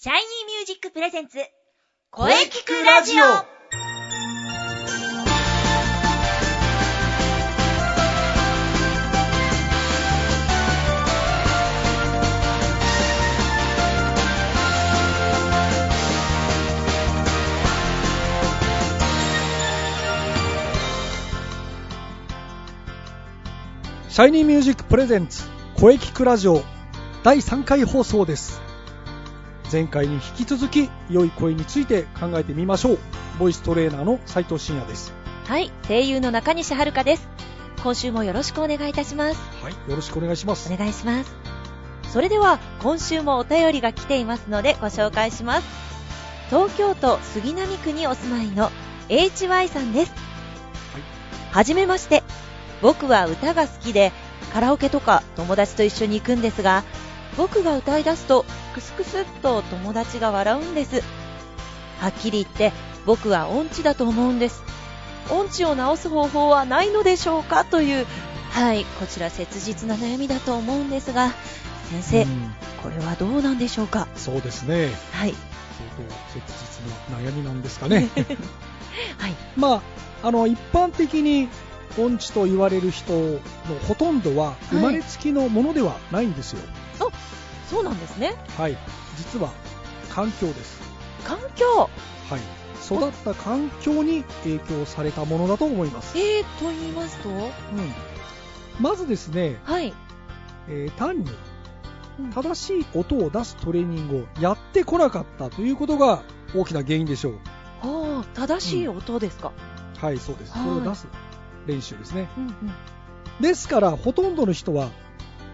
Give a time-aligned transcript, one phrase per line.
[0.00, 1.38] シャイニーミュージックプレゼンツ
[2.12, 3.24] 声聞くラジオ。
[24.08, 25.42] シャイニーミュージックプレゼンツ
[25.76, 26.62] 声聞くラジオ
[27.24, 28.67] 第3回放送です
[29.70, 32.98] 前回に引き続き良い声について考えてみましょう
[33.38, 37.26] ボイストレーナーの斉藤真也ですはい、声優の中西遥です。
[37.82, 39.40] 今週もよろしくお願いいたします。
[39.62, 41.34] はいよろしくお願いしますお願いします。
[42.12, 45.66] それでは、今週もお便りが来ていますのでご紹介します。
[46.50, 48.70] 東京都杉並区にお住まいの
[49.08, 50.12] HY さんです。
[51.50, 52.22] はじめまして。
[52.82, 54.12] 僕は歌が好きで、
[54.52, 56.84] カラオケとか友達と一緒に行くんですが、
[57.38, 61.02] 僕が歌い出すと、クスクスっと友達が笑うんです。
[62.00, 62.72] はっきり言って、
[63.06, 64.64] 僕は音痴だと思うんです。
[65.30, 68.06] 音痴を治す方法はないのでしょうかという、
[68.50, 71.32] はい、こちら切実な悩みだと思うんですが、
[71.90, 72.54] 先生、うん。
[72.82, 74.08] これはどうなんでしょうか？
[74.16, 74.90] そうですね。
[75.12, 76.42] はい、相当切
[77.08, 78.08] 実な悩みなんですかね。
[79.16, 79.74] はい、ま
[80.22, 81.48] ああの一般的に
[81.96, 83.38] 音痴と言われる人の
[83.86, 86.60] ほとんどは生まれつきのものではないんですよ
[87.70, 88.34] そうなんですね。
[88.56, 88.76] はい、
[89.16, 89.50] 実は
[90.10, 90.80] 環境です。
[91.24, 91.88] 環境、は
[92.36, 92.40] い、
[92.86, 97.48] 育った環境に影響されたものだと思います、えーと言いますと、うん、
[98.80, 99.92] まずですね、はい、
[100.68, 101.30] えー単に
[102.20, 102.30] うん。
[102.30, 106.22] 正しい音を出すトレーニングをやってこなかったということが
[106.54, 107.34] 大きな原因でしょう。
[107.86, 109.52] はあ、正しい音ですか？
[109.98, 110.52] はいそうです。
[110.52, 110.66] はい。
[110.66, 111.06] これを出す
[111.66, 112.28] 練習ですね。
[112.36, 112.54] うんうん。
[113.40, 114.88] ですからほとんどの人は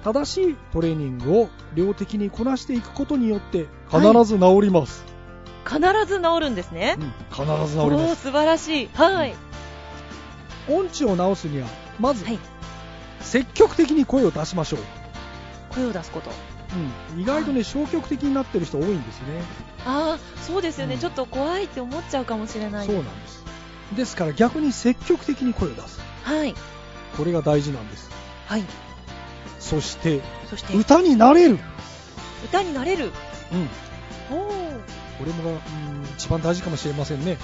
[0.04, 5.02] 正しいトレーニングを量的にこなしていくことによって必ず治ります、
[5.64, 6.96] 必ず治るんですね。
[6.98, 8.90] うん必ず治ります素晴らしい。
[8.92, 9.34] はい。
[10.68, 12.38] 音痴を治すにはまずはい。
[13.20, 14.80] 積極的に声を出しましょう
[15.74, 16.30] 声を出すこと。
[17.14, 19.42] うん、意外とね、消極的になってる人多いんですね。
[19.86, 22.86] ああ、そうですよね、うんちょっと怖いって思っちゃうかもしれない。
[22.86, 23.44] そうなんです。
[23.96, 26.00] ですから逆に積極的に声を出す。
[26.24, 26.54] はい。
[27.16, 28.10] これが大事なんです。
[28.46, 28.64] はい。
[29.64, 30.20] そして、
[30.50, 31.58] そして、歌になれる。
[32.44, 33.12] 歌になれる。
[34.30, 34.36] うん。
[34.36, 34.52] おー。
[34.52, 34.84] うんうんうん
[35.18, 35.58] これもが、うん、
[36.16, 37.38] 一番大事かもしれませんね。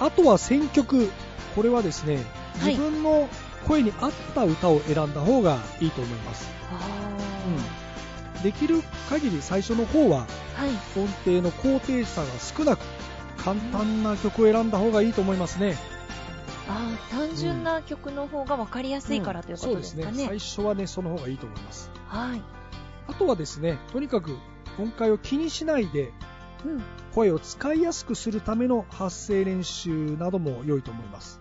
[0.00, 0.06] うん。
[0.06, 1.10] あとは選曲。
[1.54, 2.16] これはですね、
[2.60, 3.28] はい自分の
[3.66, 6.48] 声に合った歌を選んだ方がいいと思います。
[6.70, 6.78] あ
[8.36, 8.42] うん。
[8.42, 10.70] できる限り最初の方は、ーはい。
[11.00, 12.80] 音程の高低差が少なく、
[13.38, 15.76] 簡単な曲を選んだ方がいいと思いますね。
[16.68, 20.04] ああ、単純な曲の方が分かりやすいからということですかね。
[20.04, 20.26] そうですね。
[20.26, 21.90] 最初はね、その方がいいと思います。
[22.08, 22.42] はい。
[23.08, 24.36] あとはですね、とにかく
[24.78, 26.12] 音階を気にしないで、
[26.64, 26.82] うん。
[27.14, 31.40] 声を使いやすくするための発声練習なども良いと思います。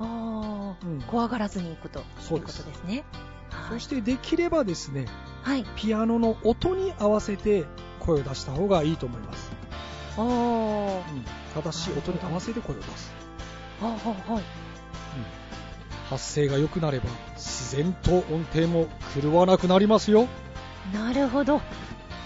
[0.00, 3.04] ああ、うん怖がらずにいくということですね。
[3.50, 3.78] はい。
[3.78, 5.06] そしてできればですね、
[5.42, 5.64] はい。
[5.76, 7.64] ピアノの音に合わせて
[8.00, 9.50] 声を出した方がいいと思います。
[10.16, 10.96] おー。
[10.98, 11.24] うん、
[11.62, 13.27] 正しい音に合わせて声を出す。
[13.82, 13.96] あ
[14.28, 14.42] あ、はい。
[16.08, 18.88] 発声が良くなれば自然と音程も
[19.20, 20.26] 狂わなくなりますよ。
[20.92, 21.60] なるほど。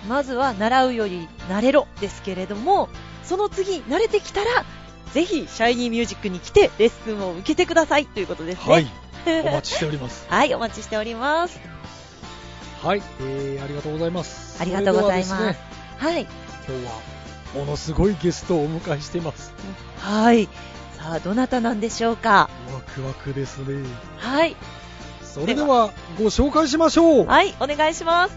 [0.09, 2.89] まずは習うより慣れろですけれども、
[3.25, 4.65] その次慣れてきたら、
[5.13, 8.73] ぜひシャイニーミュージックに来てレッスンを受けてくださいということですね。
[8.73, 8.87] はい。
[9.45, 10.27] お待ちしております。
[10.31, 11.61] はい、お待ちしております。
[12.83, 14.61] はい、えー、ありがとうございます。
[14.61, 15.59] ありがとうございますね
[15.99, 16.23] はい。
[16.23, 17.01] 今日は
[17.55, 19.53] ものすごいゲストをお迎えしています。
[19.99, 20.49] はい。
[21.03, 22.49] さあ、どなたなんでしょうか？
[22.73, 23.85] ワクワクですね。
[24.19, 24.57] はい。
[25.23, 27.27] それではご紹介しましょう。
[27.27, 28.37] はい、お願いします。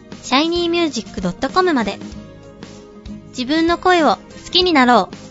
[0.23, 1.97] shinymusic.com まで
[3.29, 5.21] 自分の声を好きになろう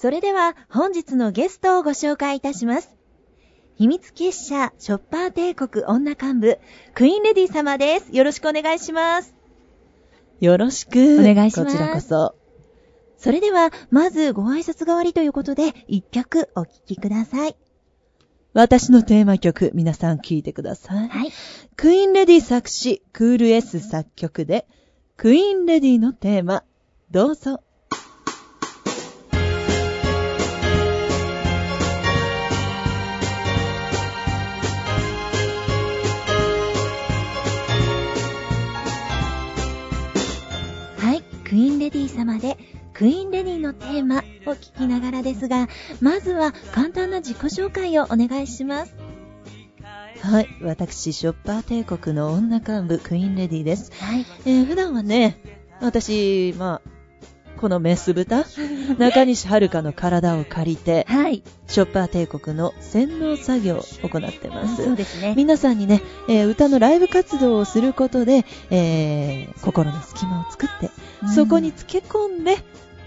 [0.00, 2.96] それでは本日のゲストをご紹介いたします。
[3.74, 6.58] 秘密結社ショッパー帝国女幹部、
[6.94, 8.16] クイーンレディ様です。
[8.16, 9.37] よろしくお願いします。
[10.40, 11.18] よろしく。
[11.20, 12.34] お願いしますこちらこそ。
[13.16, 17.56] それでは、まずご挨拶代わりということで、一曲お聴きください。
[18.52, 21.08] 私のテーマ曲、皆さん聴いてください。
[21.08, 21.32] はい。
[21.76, 24.66] クイーンレディ作詞、クール S 作曲で、
[25.16, 26.64] クイーンレディのテーマ、
[27.10, 27.62] どうぞ。
[43.68, 44.20] のテーマを
[44.54, 45.68] 聞きながらですが、
[46.00, 48.94] まずは簡単な自己紹介をお願いします。
[50.22, 50.48] はい。
[50.62, 53.92] 私、ショッパー帝国の女幹部、クイーンレディです。
[54.02, 54.26] はい。
[54.46, 55.38] えー普段はね、
[55.80, 56.88] 私、まあ、
[57.60, 58.44] このメス豚、
[58.98, 61.42] 中西遥の体を借りて、はい。
[61.66, 64.82] ショッパー帝国の洗脳作業を行ってます。
[64.84, 65.34] そうですね。
[65.36, 70.90] 皆さんにね、えー歌のライブ活動をすることで、えー心の隙間を作って、
[71.34, 72.56] そこにつけ込んで、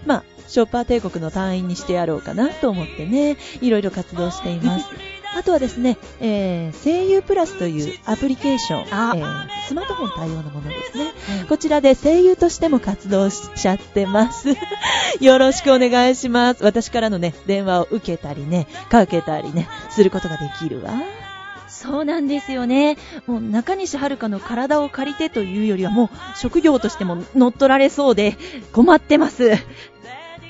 [0.05, 4.85] まあ、ショッパー帝国の隊員にしてやろうかなと思ってね、いろいろ活動しています。
[5.33, 11.05] あとはですね、えー声優プラスというアプリケーション、えあースマートフォン対応のものですね。
[11.05, 11.11] はい
[11.47, 14.49] こちらで声優としても活動しちゃってます。
[15.21, 16.63] よろしくお願いします。
[16.63, 20.91] 私からのね、電話を受けたりね、かけたりね、することができるわ。
[21.71, 22.97] そうなんですよね。
[23.25, 28.37] もう中西遥の体を借りてというよりはもう職業としても乗っ取られそうで
[28.73, 29.51] 困ってます。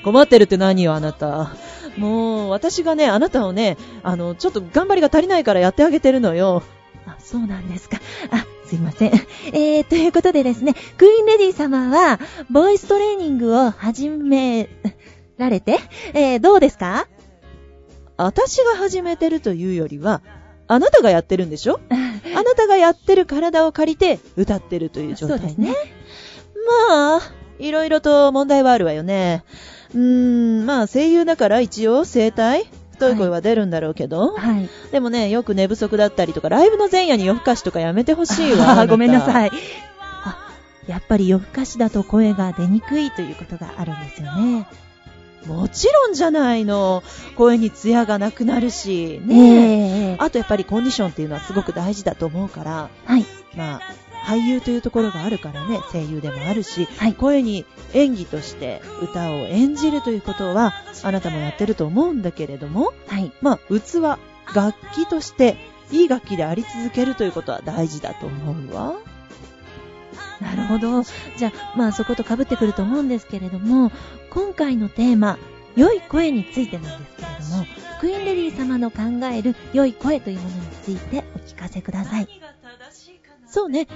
[0.04, 1.54] 困ってるって何よ、あなた。
[1.96, 6.62] もう、私がね、あなたをね、あの、ちょっと頑張りが足りないからやってあげてるのよ。
[7.06, 7.98] あ、そうなんですか。
[8.30, 9.12] あ、すいません。
[9.52, 12.18] えー、ということでですね、クイーンレディ様は、
[12.50, 14.68] ボイストレーニングを始め
[15.38, 15.78] られて、
[16.14, 17.06] えー、どうですか？
[18.16, 20.20] 私が始めてるというよりは、
[20.72, 21.80] あなたがやってるんでしょ？
[21.90, 25.74] あなたがやってる体を借りて歌ってるという状態そうですね。
[26.88, 27.20] まあ、
[27.58, 29.44] いろいろと問題はあるわよね。
[29.94, 30.00] うー
[30.62, 34.68] ん、まあ声優だから一応声帯太い声は出るんだろうけど、はい。
[34.92, 38.86] でもね、よく寝不足だったりとか、ライブの前夜に夜更かしとかやめてほしいわ。
[38.88, 39.48] ごめんなさい。
[39.48, 39.50] い。
[40.24, 40.36] あ、
[40.86, 44.66] やっぱり夜更かしだと声が出にくいということがあるんですよね。
[45.46, 47.02] もちろんじゃないの。
[47.36, 50.16] 声にツヤがなくなるし、ねねえ。
[50.18, 53.24] あとやっぱりコンディションっていうのはすごく大事だと思うから、はい。
[53.56, 53.80] まあ、
[54.24, 60.72] 俳優というところがあるからね、声優でもあるし、はい声に演技として歌を演じるということは、
[61.02, 63.32] あなたもやってると思うんだけれども、はい。
[63.40, 64.00] まあ、器、
[64.54, 65.56] 楽器として、
[65.90, 68.94] いい楽器であり続けるということは大事だと思うわ。
[70.42, 71.02] なるほど。
[71.36, 73.90] じゃあ、まあそこと被ってくると思うんですけれども、
[74.30, 75.38] 今回のテーマ、
[75.76, 77.66] 良い声についてなんですけれども、
[78.00, 82.28] クイーンレディ様の考える良い声というものについてお聞かせください。
[83.46, 83.86] そうね。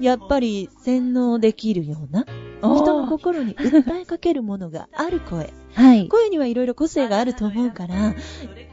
[0.00, 2.24] やっぱり洗脳できるような、
[2.60, 5.52] 人の心に訴えかけるものがある声。
[5.74, 6.08] はい。
[6.08, 8.14] 声にはいろいろ個性があると思うから、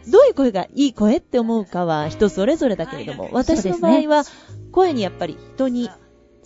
[0.07, 4.23] どういう声がいい声って思うかは人それぞれだけれども、私の場合は、
[4.71, 5.89] 声にやっぱり人に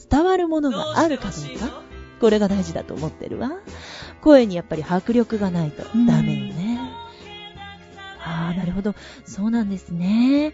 [0.10, 1.82] 伝わるものがあるかどうか、
[2.20, 3.52] これが大事だと思ってるわ。
[4.22, 6.80] 声にやっぱり迫力がないとダメよね。
[8.22, 8.96] ああ、なるほど。
[9.26, 10.54] そうなんですね。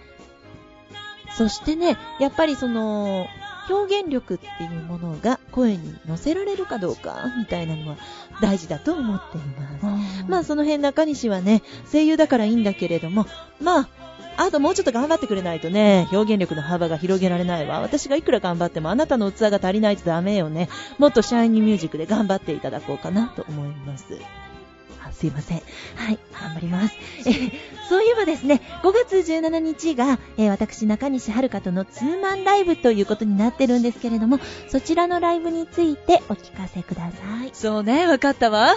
[1.37, 3.27] そしてね、やっぱりその、
[3.69, 7.97] 表現力っていうものが声に乗せられるかどうか、みたいなのは
[8.41, 10.25] 大事だと思っています。
[10.27, 13.25] まあその辺中西はね、声優だからいいんだけれども、
[13.59, 13.89] まあ、
[14.37, 17.81] あともうちょっと頑張ってくれないとね、表現力の幅が広げられないわ。
[17.81, 20.69] 私がいくら頑張ってもあなたの器が足りないとダメよね。
[20.97, 24.19] もっとシャイニーミュージックで頑張っていただこうかなと思います。
[25.03, 25.61] あすいません。
[25.95, 26.95] はい、頑張ります。
[27.25, 27.51] え
[27.89, 37.51] そういえばですね、5月17日が、えー私、中西遥とのツーマンライブということになってるんですけれども、そちらのライブについてお聞かせください。
[37.53, 38.75] そうね、わかったわ。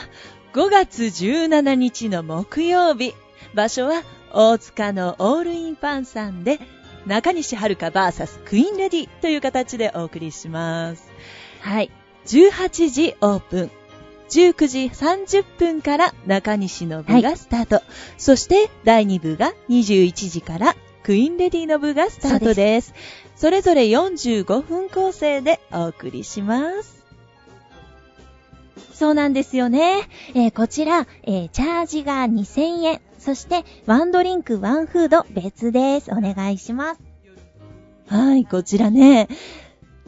[0.52, 3.14] 5月17日の木曜日。
[3.54, 6.60] 場所は大塚のオールインパンさんで、
[7.06, 11.10] 中西遥 VS クイーンレディという形でお送りします。
[11.60, 11.90] はい。
[12.26, 13.70] 18時オープン。
[14.28, 17.82] 19時30分から中西の部がスタート。
[18.18, 22.92] そして第2部が21時からクイーンレディの部がスタートです。
[23.36, 27.06] それぞれ45分構成でお送りします。
[28.92, 30.08] そうなんですよね。
[30.34, 33.00] えーこちら、えーチャージが2000円。
[33.18, 36.10] そして、ワンドリンク、ワンフード別です。
[36.10, 37.00] お願いします。
[38.08, 39.28] はい、こちらね、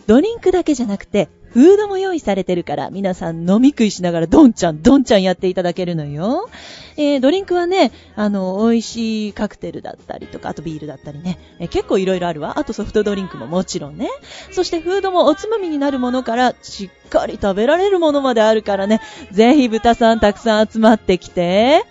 [0.07, 6.49] ドリンクだけじゃなくて、フードも用意されてるから、皆さん飲み食いしながらドンちゃん、ドンちゃんやっていただけるのよ。
[6.97, 12.59] えードリンクはね、あの、美味しいカクテルだったりとか、あとビールだったりね、えー結構いろいろあるわ。
[12.59, 14.09] あとソフトドリンクももちろんね。
[14.53, 19.01] そしてフードもおつまみになるものから、しっかり食べられるものまであるからね、
[19.33, 21.85] ぜひ豚さんたくさん集まってきて。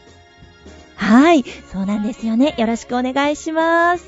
[0.99, 2.55] はい、そうなんですよね。
[2.57, 4.05] よろしくお願いします。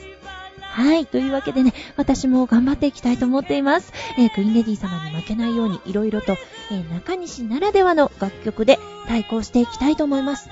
[0.60, 1.06] はい。
[1.06, 3.94] というわけでね、私も頑張っていきたいと思っています。
[4.18, 6.34] えークイーンレディ様に負けないように、いろいろと、
[6.70, 10.50] えー中西ならではの楽曲で対抗していきたいと思います。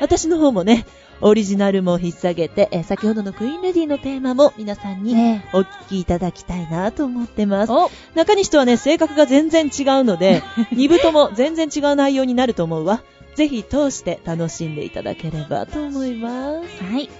[0.00, 0.86] 私の方もね、
[1.20, 7.72] オリジナルも引っ提げて、えー先ほどのクイーンレディのテーマも皆さんにねお聞きいただきたいなと思ってます。
[7.72, 10.42] お中西とはね、性格が全然違うので、
[10.72, 13.02] 二部とも全然違う内容になると思うわ。
[13.34, 16.84] ぜひ通して楽しんでいただければと思います。
[16.84, 17.10] はい。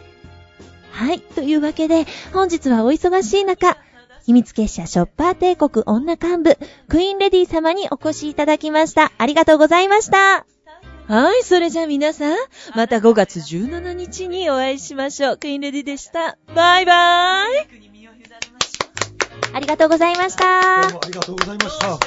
[0.90, 1.20] はい。
[1.20, 3.76] というわけで、本日はお忙しい中、
[4.24, 6.56] 秘密結社ショッパー帝国女幹部、
[6.88, 9.12] クイーンレディ様にお越しいただきました。
[9.18, 10.53] ありがとうございました。
[11.06, 12.36] はい、それじゃあ皆さん、
[12.74, 15.36] また5月17日にお会いしましょう。
[15.36, 16.38] クイーンレディでした。
[16.54, 17.68] バイバイ
[19.52, 20.92] ありがとうございましたどう。
[20.92, 21.98] もありがとうございました。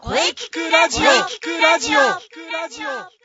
[0.00, 3.23] 声聞くラジオ声聞くラジオ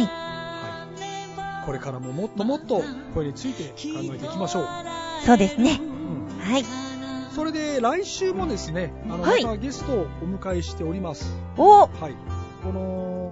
[1.62, 1.66] い。
[1.66, 4.68] これからももっともっと声について考えていきましょう。
[5.26, 5.80] そうですね。
[5.80, 5.84] う
[6.36, 6.40] ん。
[6.42, 6.66] はい。
[7.34, 11.34] それで来週もですね、あの、はいまたゲストをお迎えしております。
[11.56, 12.16] おはい。
[12.62, 13.32] この、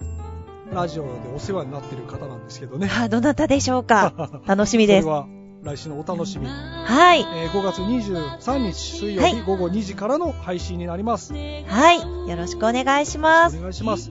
[0.73, 2.89] ラジオでお世話になっている方なんですけどね。
[2.91, 4.13] あ、どなたでしょうか？
[4.47, 5.15] 楽しみですそれ。
[5.15, 5.27] は
[5.63, 6.47] 来週のお楽しみ。
[6.47, 7.19] はい。
[7.21, 11.33] えー5月23日水曜はい日午後2時からの配信になります。
[11.33, 11.99] はい。
[12.29, 13.57] よろしくお願いします。
[13.57, 14.09] お願いします。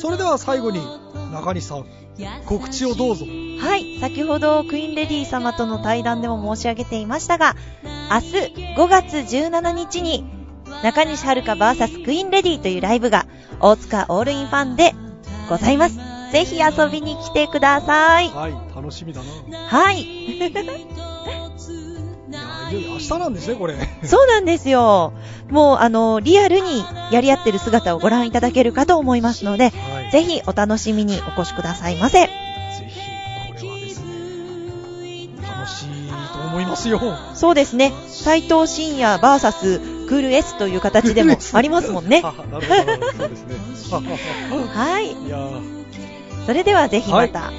[0.00, 0.80] それでは最後に
[1.32, 1.86] 中西さん、
[2.46, 3.24] 告知をどうぞ。
[3.60, 3.98] はい。
[4.00, 7.56] 先ほどクイーンレディ様との対談でも申し上げていましたが、
[8.12, 8.26] 明日
[8.76, 10.24] 5月17日に
[10.84, 13.26] 中西遥 VS クイーンレディというライブが
[13.60, 14.94] 大塚オールインファンで
[15.46, 15.96] ございます。
[16.32, 18.28] ぜひ遊びに来てください。
[18.30, 19.26] はい、楽しみだな。
[19.26, 20.38] いはい。
[20.38, 20.46] や
[22.70, 23.74] いよいよ明日なんですね、これ。
[24.04, 25.12] そうなんですよ。
[25.50, 30.10] もう、あの、リアルにやり合ってる姿をご覧いただけるかと思いますので、はい。
[30.10, 32.22] ぜひお楽しみにお越しくださいませ。
[32.22, 32.30] ぜ
[32.88, 33.00] ひ、
[33.60, 37.00] これはですね、楽しいと思いますよ。
[37.34, 37.92] そうですね。
[38.08, 42.22] 斎藤慎也 VS クール S という形でもありますもんね。
[42.22, 42.32] は
[45.00, 45.16] い。
[46.46, 47.52] それではぜひまた、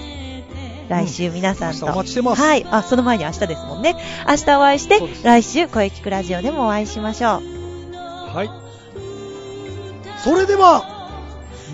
[0.90, 2.66] 来週皆さんと、明日お待ちしてますはい。
[2.70, 3.96] あ、その前に明日ですもんね。
[4.28, 7.42] 明日お会いして来週声聞くラジオでもお会いしましょう。
[8.34, 8.50] はい。
[10.24, 10.98] それでは、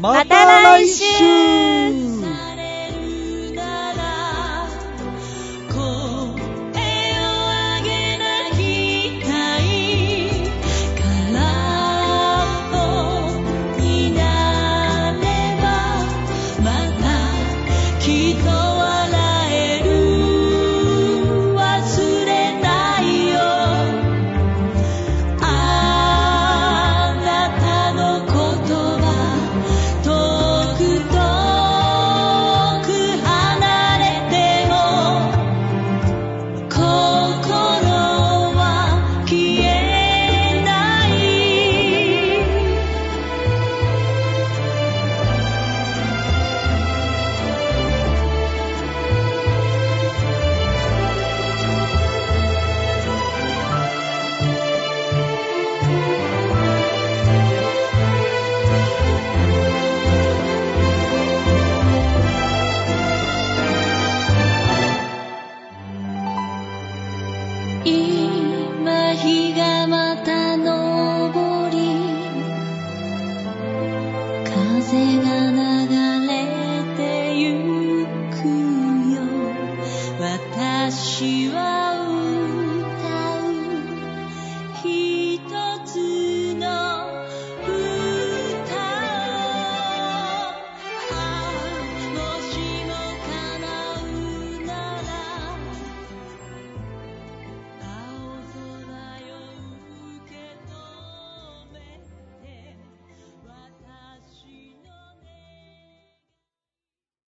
[0.01, 2.52] また来週される